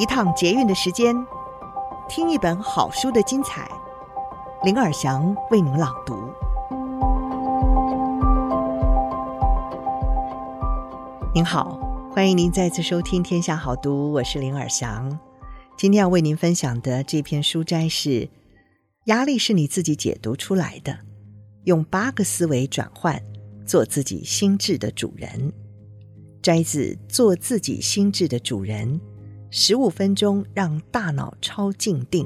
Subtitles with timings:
[0.00, 1.14] 一趟捷运的时间，
[2.08, 3.70] 听一本好书的精彩。
[4.64, 6.14] 林尔祥为您朗读。
[11.34, 11.78] 您好，
[12.14, 15.18] 欢迎您再次收听《天下好读》，我是林尔祥。
[15.76, 18.30] 今天要为您分享的这篇书摘是：
[19.04, 21.00] 压力是你自己解读出来的，
[21.64, 23.22] 用八个思维转换，
[23.66, 25.52] 做自己心智的主人。
[26.40, 28.98] 摘自《做自己心智的主人》。
[29.52, 32.24] 十五分钟让大脑超静定，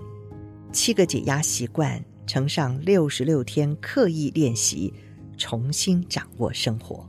[0.70, 4.92] 七个解压习惯乘上六十六天刻意练习，
[5.38, 7.08] 重新掌握生活。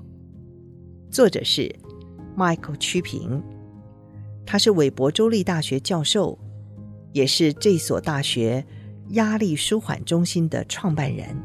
[1.12, 1.70] 作者是
[2.38, 3.44] Michael 曲平，
[4.46, 6.40] 他是韦伯州立大学教授，
[7.12, 8.66] 也是这所大学
[9.10, 11.36] 压力舒缓中心的创办人，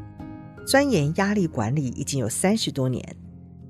[0.65, 3.03] 钻研压力管理已经有三十多年，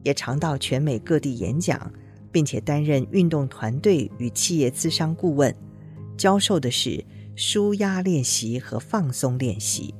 [0.04, 1.92] 也常到全美各地演讲。
[2.32, 5.56] 并且担任运动团队与企业资商顾问，
[6.18, 7.04] 教授的是
[7.36, 9.94] 舒压练习和放松练习。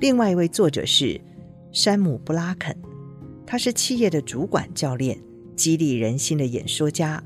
[0.00, 1.20] 另外一位作者是
[1.72, 2.76] 山姆·布拉肯，
[3.46, 5.18] 他是企业的主管教练，
[5.54, 7.22] 激励人心的演说家，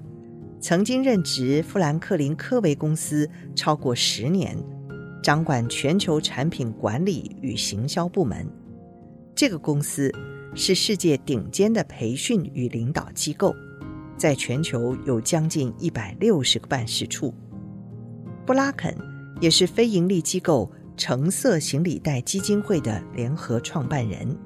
[0.60, 4.56] 曾经任职富兰克林·科维公司超过十年，
[5.22, 8.46] 掌管全球产品管理与行销部门。
[9.34, 10.12] 这个公司
[10.54, 13.54] 是世界顶尖的培训与领导机构。
[14.16, 17.34] 在全球有将近一百六十个办事处。
[18.46, 18.96] 布拉肯
[19.40, 24.36] 也是非营利机构橙色行李袋基金会的联合创办人。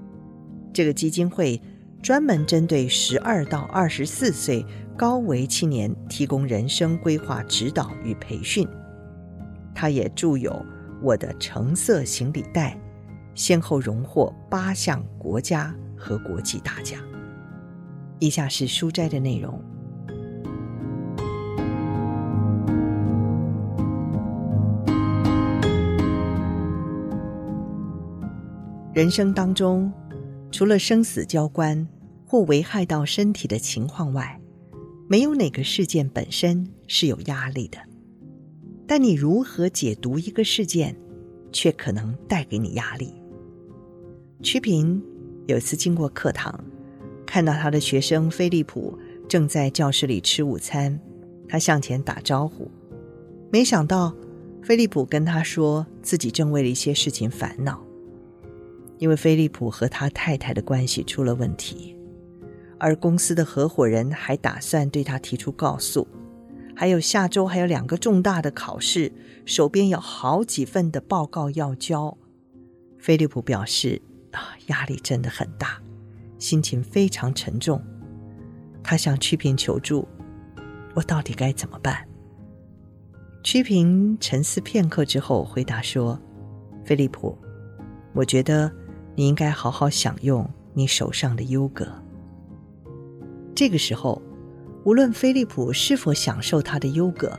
[0.73, 1.61] 这个基金会
[2.03, 4.65] 专门针对十二到二十四岁
[4.97, 8.67] 高危青年提供人生规划指导与培训。
[9.75, 10.51] 他也著有
[11.03, 12.77] 《我的橙色行李袋》，
[13.35, 17.18] 先后荣获八项国家和国际大奖。
[18.19, 19.63] 以下是书摘的内容。
[28.95, 29.93] 人生当中，
[30.51, 31.87] 除了生死交关
[32.27, 34.41] 或危害到身体的情况外，
[35.09, 37.79] 没有哪个事件本身是有压力的。
[38.89, 40.97] 但你如何解读一个事件，
[41.53, 43.15] 却可能带给你压力。
[44.43, 45.01] 曲平
[45.47, 46.65] 有一次经过课堂。
[47.29, 50.99] 看到他的学生菲利普正在教室里吃午餐，
[51.47, 52.71] 他向前打招呼，
[53.53, 54.17] 没想到
[54.63, 57.85] 菲利普跟他说自己正为了一些事情烦恼，
[58.97, 61.95] 因为菲利普和他太太的关系出了问题，
[62.79, 66.09] 而公司的合伙人还打算对他提出告诉，
[66.75, 69.13] 还有下周还有两个重大的考试，
[69.45, 72.17] 手边有好几份的报告要交。
[72.99, 74.01] 菲利普表示
[74.33, 75.83] 啊，压力真的很大。
[76.39, 77.83] 心情非常沉重，
[78.83, 80.07] 他向曲平求助
[80.95, 82.07] ：“我到底该怎么办？”
[83.45, 86.21] 曲平沉思片刻之后回答说
[86.85, 87.37] ：“菲利普，
[88.15, 88.71] 我觉得
[89.15, 91.87] 你应该好好享用你手上的优格。”
[93.55, 94.21] 这个时候，
[94.85, 97.39] 无论菲利普是否享受他的优格，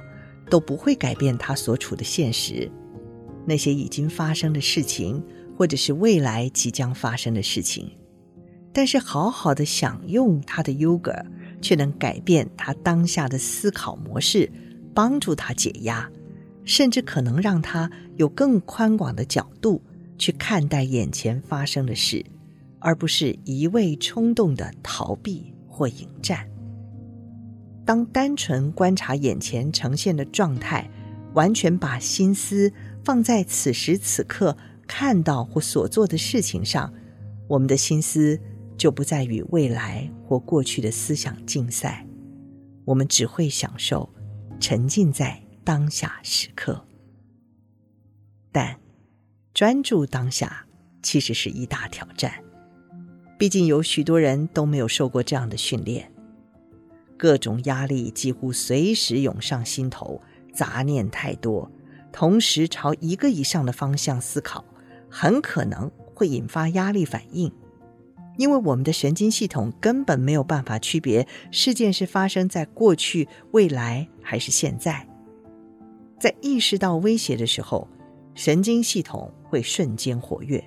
[0.50, 2.70] 都不会改变他所处的现实，
[3.46, 5.24] 那些已经发生的事情，
[5.58, 7.90] 或者是未来即将发生的事情。
[8.72, 11.12] 但是，好好的享用他的优格，
[11.60, 14.50] 却能改变他当下的思考模式，
[14.94, 16.10] 帮助他解压，
[16.64, 19.82] 甚至可能让他有更宽广的角度
[20.20, 22.24] 去看待眼前发生的事，
[22.78, 26.48] 而不是一味冲动的逃避或迎战。
[27.84, 30.88] 当单纯观察眼前呈现的状态，
[31.34, 32.72] 完全把心思
[33.04, 34.56] 放在此时此刻
[34.86, 36.94] 看到或所做的事情上，
[37.48, 38.40] 我们的心思。
[38.80, 42.08] 就不再与未来或过去的思想竞赛，
[42.86, 44.10] 我们只会享受
[44.58, 46.86] 沉浸在当下时刻。
[48.54, 48.80] 但
[49.54, 50.66] 专注当下
[51.04, 52.42] 其实是一大挑战，
[53.38, 56.10] 毕竟有许多人都没有受过这样的训练，
[57.18, 60.22] 各种压力几乎随时涌上心头，
[60.54, 61.70] 杂念太多，
[62.14, 64.64] 同时朝一个以上的方向思考，
[65.10, 67.52] 很可能会引发压力反应。
[68.40, 75.06] 因为我们的神经系统根本没有办法区别事件是发生在过去、未来还是现在，
[76.18, 77.86] 在意识到威胁的时候，
[78.34, 80.64] 神经系统会瞬间活跃，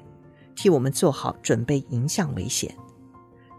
[0.55, 2.71] 替我们做好准备迎向危险。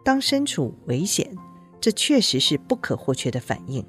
[0.06, 1.36] 当身处危险，
[1.81, 3.83] 这确实是不可或缺的反应。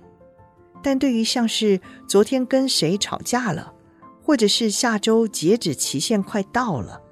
[0.82, 1.79] 但对于像是
[2.09, 3.75] 昨天跟谁吵架了，
[4.23, 7.03] 或者是下周截止期限快到了，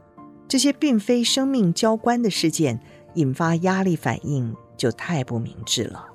[0.48, 2.80] 这些并非生命交关的事件。
[3.14, 6.08] 引发压力反应就太不明智了。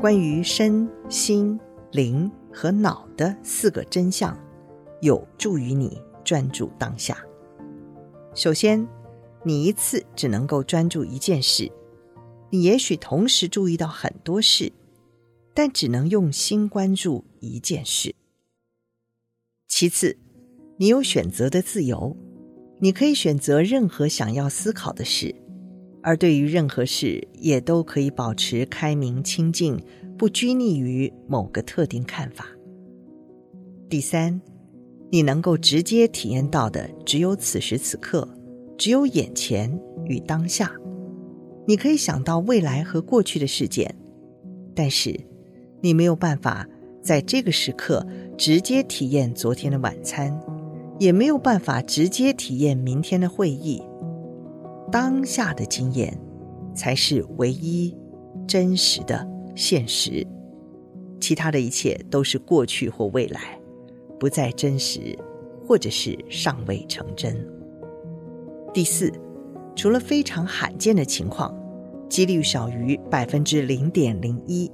[0.00, 1.60] 关于身心
[1.92, 4.34] 灵和脑的四个真相，
[5.02, 7.18] 有助于你专注当下。
[8.34, 8.88] 首先，
[9.44, 11.70] 你一次只能够专注一件事，
[12.48, 14.72] 你也许同时注意到很多事，
[15.52, 18.14] 但只能用心关注一件事。
[19.68, 20.16] 其次，
[20.80, 22.16] 你有选择的自由，
[22.78, 25.34] 你可以选择任何想要思考的事，
[26.02, 29.78] 而对于任何事也都可以保持开明清净，
[30.16, 32.46] 不拘泥于某个特定看法。
[33.90, 34.40] 第三，
[35.10, 38.26] 你能够直接体验到的只有此时此刻，
[38.78, 40.74] 只有眼前与当下。
[41.66, 43.94] 你可以想到未来和过去的事件，
[44.74, 45.14] 但是
[45.82, 46.66] 你没有办法
[47.02, 48.02] 在这个时刻
[48.38, 50.34] 直接体验昨天的晚餐。
[51.00, 53.82] 也没有办法直接体验明天的会议，
[54.92, 56.14] 当下的经验
[56.74, 57.96] 才是唯一
[58.46, 59.26] 真实的
[59.56, 60.26] 现实，
[61.18, 63.58] 其他的一切都是过去或未来，
[64.18, 65.18] 不再真实，
[65.66, 67.34] 或者是尚未成真。
[68.74, 69.10] 第四，
[69.74, 71.58] 除了非常罕见的情况，
[72.10, 74.70] 几率小于百分之零点零一，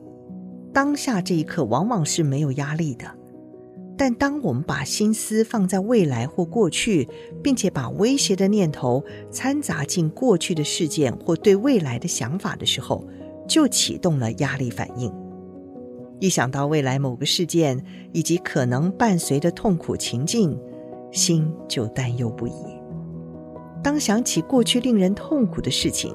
[0.72, 3.06] 当下这一刻往往是没有压力的。
[3.98, 7.08] 但当我们把心思放在未来或过去，
[7.42, 13.06] 并且把威胁的念头掺杂进过去的事件或对未来的想法的时候，
[13.48, 15.10] 就启动了压力反应。
[16.20, 17.82] 一想到未来某个事件
[18.12, 20.58] 以及可能伴随的痛苦情境，
[21.10, 22.52] 心就担忧不已。
[23.82, 26.14] 当想起过去令人痛苦的事情，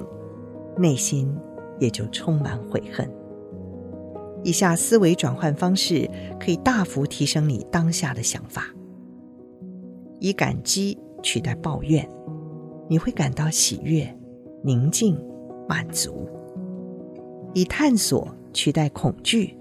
[0.77, 1.35] 内心
[1.79, 3.09] 也就充满悔恨。
[4.43, 6.09] 以下思维转换方式
[6.39, 8.65] 可以大幅提升你当下的想法：
[10.19, 12.09] 以感激取代抱怨，
[12.89, 14.11] 你会感到喜悦、
[14.63, 15.15] 宁静、
[15.69, 16.11] 满足；
[17.53, 19.55] 以探索取代恐惧，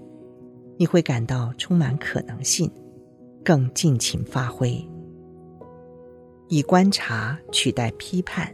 [0.77, 2.71] 你会感到充满可能性，
[3.45, 4.83] 更尽情发挥；
[6.47, 8.51] 以观察取代批判，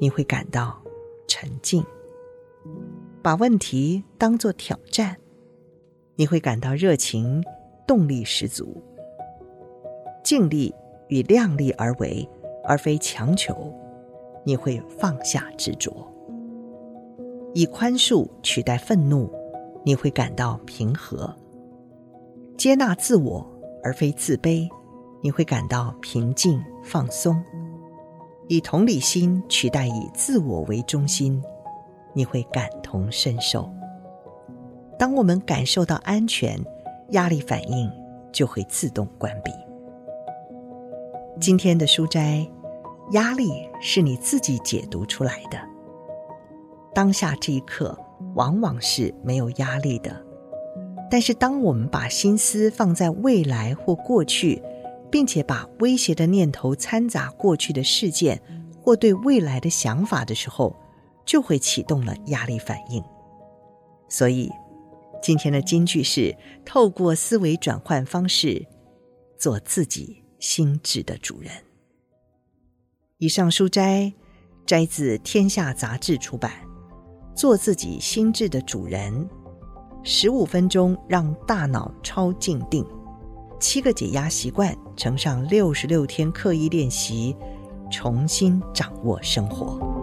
[0.00, 0.80] 你会感到
[1.26, 1.84] 沉静，
[3.20, 5.16] 把问题当作挑战。
[6.16, 7.42] 你会感到热情、
[7.86, 8.80] 动力十足，
[10.22, 10.74] 尽力
[11.08, 12.28] 与量力而为，
[12.64, 13.72] 而非强求。
[14.46, 15.90] 你会放下执着，
[17.54, 19.30] 以宽恕取代愤怒，
[19.82, 21.34] 你会感到平和；
[22.56, 23.44] 接纳自我
[23.82, 24.68] 而非自卑，
[25.22, 27.34] 你会感到平静放松；
[28.48, 31.42] 以同理心取代以自我为中心，
[32.12, 33.68] 你会感同身受。
[34.98, 36.58] 当我们感受到安全，
[37.10, 37.90] 压力反应
[38.32, 39.50] 就会自动关闭。
[41.40, 42.48] 今天的书斋，
[43.10, 45.58] 压力是你自己解读出来的。
[46.94, 47.98] 当下这一刻
[48.34, 50.24] 往往是没有压力的，
[51.10, 54.62] 但是当我们把心思放在未来或过去，
[55.10, 58.40] 并且把威胁的念头掺杂过去的事件
[58.80, 60.76] 或对未来的想法的时候，
[61.24, 63.02] 就会启动了压力反应。
[64.08, 64.48] 所以。
[65.24, 66.36] 今天的金句是：
[66.66, 68.62] 透过思维转换方式，
[69.38, 71.50] 做自己心智的主人。
[73.16, 74.12] 以上书摘
[74.66, 76.52] 摘自《天下杂志》出版，
[77.34, 79.14] 《做自己心智的主人》，
[80.02, 82.84] 十五分钟让大脑超静定，
[83.58, 87.34] 七个解压习惯乘上六十六天刻意练习，
[87.90, 89.93] 重新掌握生活。